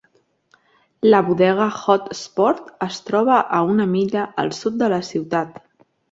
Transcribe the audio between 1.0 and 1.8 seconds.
La bodega